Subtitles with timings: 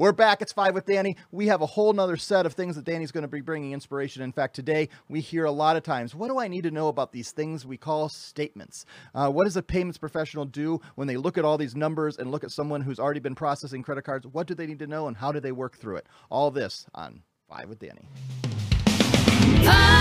[0.00, 0.40] We're back.
[0.40, 1.18] It's five with Danny.
[1.30, 4.22] We have a whole nother set of things that Danny's going to be bringing inspiration.
[4.22, 6.88] In fact, today we hear a lot of times, what do I need to know
[6.88, 8.86] about these things we call statements?
[9.14, 12.30] Uh, what does a payments professional do when they look at all these numbers and
[12.30, 14.26] look at someone who's already been processing credit cards?
[14.26, 16.06] What do they need to know and how do they work through it?
[16.30, 18.08] All this on Five with Danny.
[19.66, 19.99] Five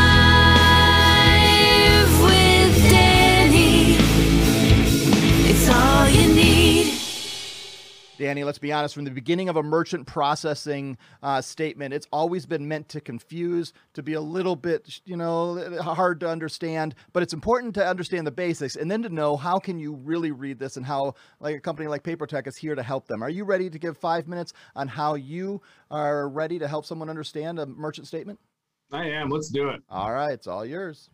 [8.20, 12.46] Danny, let's be honest, from the beginning of a merchant processing uh, statement, it's always
[12.46, 17.24] been meant to confuse, to be a little bit, you know, hard to understand, but
[17.24, 20.60] it's important to understand the basics and then to know how can you really read
[20.60, 23.24] this and how like a company like Papertech is here to help them.
[23.24, 27.10] Are you ready to give five minutes on how you are ready to help someone
[27.10, 28.38] understand a merchant statement?
[28.91, 29.30] I am.
[29.30, 29.82] Let's do it.
[29.90, 31.10] All right, it's all yours.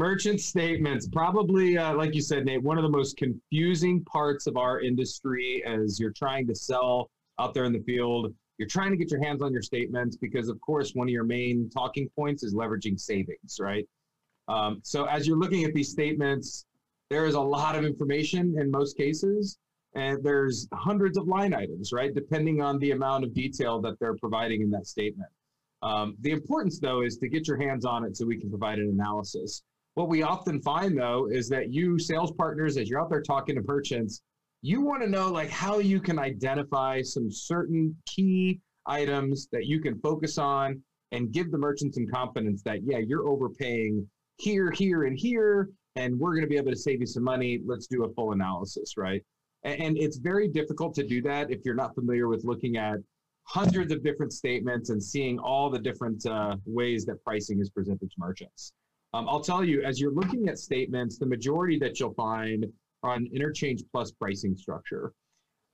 [0.00, 4.56] Merchant statements, probably, uh, like you said, Nate, one of the most confusing parts of
[4.56, 8.32] our industry as you're trying to sell out there in the field.
[8.56, 11.24] You're trying to get your hands on your statements because, of course, one of your
[11.24, 13.86] main talking points is leveraging savings, right?
[14.48, 16.64] Um, so, as you're looking at these statements,
[17.10, 19.58] there is a lot of information in most cases,
[19.94, 22.14] and there's hundreds of line items, right?
[22.14, 25.28] Depending on the amount of detail that they're providing in that statement.
[25.82, 28.78] Um, the importance, though, is to get your hands on it so we can provide
[28.78, 29.62] an analysis.
[29.94, 33.56] What we often find though is that you sales partners, as you're out there talking
[33.56, 34.22] to merchants,
[34.62, 39.80] you want to know like how you can identify some certain key items that you
[39.80, 44.06] can focus on and give the merchants some confidence that yeah, you're overpaying
[44.38, 47.60] here, here, and here, and we're going to be able to save you some money.
[47.66, 49.22] Let's do a full analysis, right?
[49.64, 52.98] And, and it's very difficult to do that if you're not familiar with looking at
[53.44, 58.08] hundreds of different statements and seeing all the different uh, ways that pricing is presented
[58.10, 58.72] to merchants.
[59.12, 62.66] Um, I'll tell you, as you're looking at statements, the majority that you'll find
[63.02, 65.12] are on interchange plus pricing structure.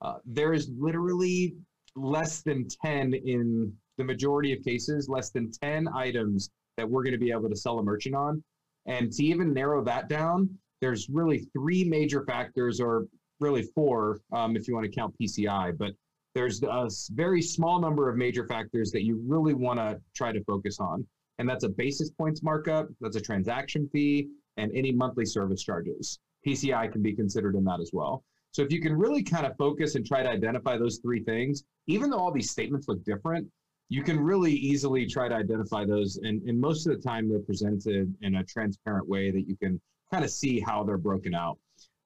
[0.01, 1.55] Uh, there is literally
[1.95, 7.13] less than 10 in the majority of cases, less than 10 items that we're going
[7.13, 8.43] to be able to sell a merchant on.
[8.85, 10.49] And to even narrow that down,
[10.81, 13.07] there's really three major factors, or
[13.39, 15.93] really four um, if you want to count PCI, but
[16.35, 20.43] there's a very small number of major factors that you really want to try to
[20.43, 21.05] focus on
[21.39, 24.27] and that's a basis points markup, that's a transaction fee,
[24.57, 26.19] and any monthly service charges.
[26.45, 28.23] PCI can be considered in that as well.
[28.51, 31.63] So if you can really kind of focus and try to identify those three things,
[31.87, 33.47] even though all these statements look different,
[33.89, 36.17] you can really easily try to identify those.
[36.17, 39.79] And, and most of the time, they're presented in a transparent way that you can
[40.11, 41.57] kind of see how they're broken out.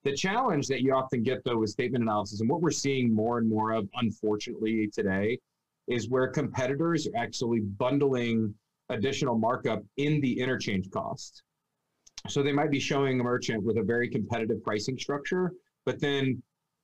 [0.03, 3.37] The challenge that you often get, though, with statement analysis, and what we're seeing more
[3.37, 5.39] and more of, unfortunately, today,
[5.87, 8.53] is where competitors are actually bundling
[8.91, 11.43] additional markup in the interchange cost.
[12.27, 15.53] So they might be showing a merchant with a very competitive pricing structure,
[15.85, 16.41] but then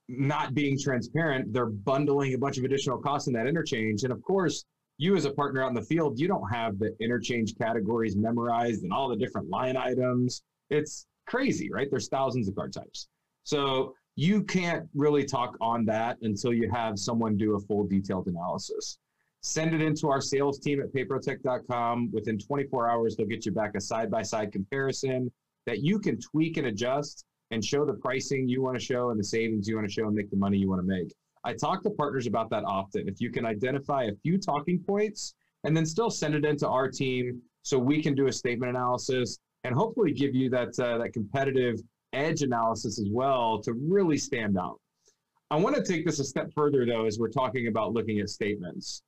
[0.07, 4.03] not being transparent, they're bundling a bunch of additional costs in that interchange.
[4.03, 4.63] And of course,
[4.97, 8.83] you as a partner out in the field, you don't have the interchange categories memorized
[8.83, 10.41] and all the different line items.
[10.69, 11.87] It's crazy, right?
[11.89, 13.07] There's thousands of card types.
[13.43, 18.27] So you can't really talk on that until you have someone do a full detailed
[18.27, 18.97] analysis
[19.41, 22.11] send it into our sales team at papertech.com.
[22.11, 25.31] Within 24 hours, they'll get you back a side by side comparison
[25.65, 29.19] that you can tweak and adjust and show the pricing you want to show and
[29.19, 31.13] the savings you want to show and make the money you want to make.
[31.43, 33.07] I talk to partners about that often.
[33.07, 35.33] If you can identify a few talking points
[35.63, 39.37] and then still send it into our team so we can do a statement analysis
[39.63, 41.79] and hopefully give you that uh, that competitive
[42.13, 44.79] edge analysis as well to really stand out.
[45.49, 48.29] I want to take this a step further though as we're talking about looking at
[48.29, 49.03] statements.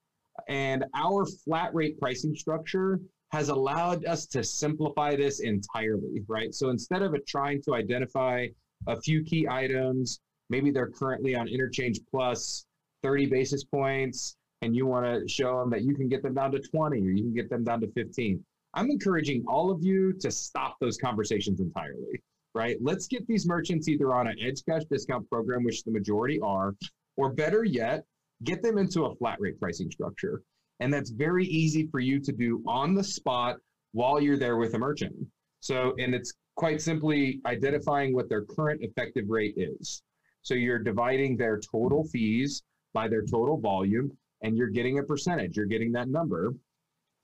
[0.48, 3.00] And our flat rate pricing structure
[3.32, 6.54] has allowed us to simplify this entirely, right?
[6.54, 8.48] So instead of trying to identify
[8.88, 12.66] a few key items, maybe they're currently on interchange plus
[13.04, 16.52] 30 basis points, and you want to show them that you can get them down
[16.52, 18.44] to 20 or you can get them down to 15.
[18.74, 22.22] I'm encouraging all of you to stop those conversations entirely,
[22.54, 22.78] right?
[22.82, 26.76] Let's get these merchants either on an Edge Cash discount program, which the majority are,
[27.16, 28.06] or better yet,
[28.44, 30.42] get them into a flat rate pricing structure.
[30.80, 33.58] And that's very easy for you to do on the spot
[33.92, 35.16] while you're there with a merchant.
[35.60, 40.02] So, and it's quite simply identifying what their current effective rate is.
[40.42, 44.12] So you're dividing their total fees by their total volume
[44.42, 46.54] and you're getting a percentage, you're getting that number.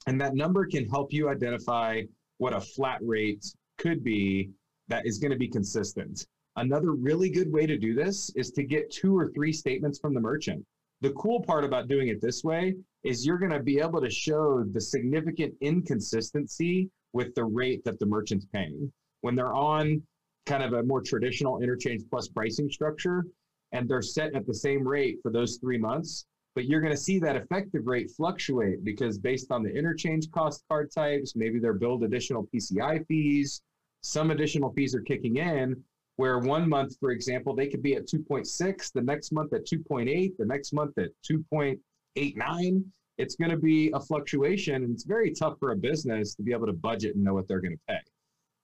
[0.08, 2.02] And that number can help you identify
[2.38, 3.46] what a flat rate
[3.78, 4.50] could be
[4.90, 6.28] that is going to be consistent.
[6.58, 10.14] Another really good way to do this is to get two or three statements from
[10.14, 10.64] the merchant.
[11.02, 14.10] The cool part about doing it this way is you're going to be able to
[14.10, 18.92] show the significant inconsistency with the rate that the merchant's paying.
[19.22, 20.02] When they're on
[20.46, 23.26] kind of a more traditional interchange plus pricing structure
[23.72, 26.26] and they're set at the same rate for those three months,
[26.56, 30.64] but you're going to see that effective rate fluctuate because based on the interchange cost
[30.70, 33.62] card types, maybe they're billed additional PCI fees,
[34.02, 35.84] some additional fees are kicking in.
[36.18, 40.32] Where one month, for example, they could be at 2.6, the next month at 2.8,
[40.38, 42.84] the next month at 2.89.
[43.18, 46.52] It's going to be a fluctuation, and it's very tough for a business to be
[46.52, 48.00] able to budget and know what they're going to pay.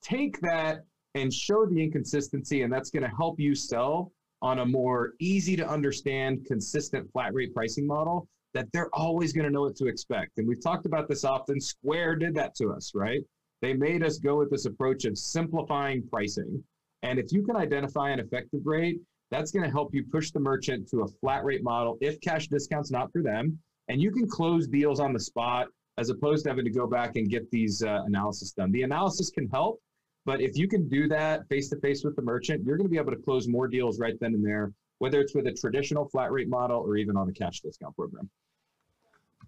[0.02, 0.84] Take that
[1.16, 4.12] and show the inconsistency, and that's going to help you sell
[4.42, 9.46] on a more easy to understand, consistent flat rate pricing model that they're always going
[9.46, 10.38] to know what to expect.
[10.38, 11.60] And we've talked about this often.
[11.62, 13.22] Square did that to us, right?
[13.62, 16.64] They made us go with this approach of simplifying pricing.
[17.04, 19.00] And if you can identify an effective rate,
[19.32, 22.48] that's going to help you push the merchant to a flat rate model if cash
[22.48, 23.58] discounts not for them.
[23.88, 25.68] And you can close deals on the spot
[25.98, 28.72] as opposed to having to go back and get these uh, analysis done.
[28.72, 29.80] The analysis can help,
[30.26, 32.92] but if you can do that face to face with the merchant, you're going to
[32.92, 36.08] be able to close more deals right then and there, whether it's with a traditional
[36.10, 38.30] flat rate model or even on a cash discount program.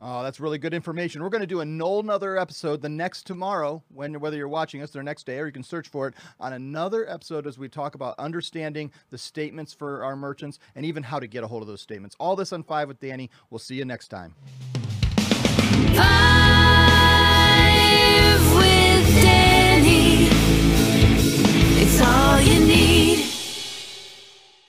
[0.02, 1.22] Oh, that's really good information.
[1.22, 4.82] We're going to do a whole another episode the next tomorrow, when whether you're watching
[4.82, 7.70] us the next day or you can search for it on another episode as we
[7.70, 11.62] talk about understanding the statements for our merchants and even how to get a hold
[11.62, 12.16] of those statements.
[12.20, 13.30] All this on five with Danny.
[13.50, 14.34] We'll see you next time.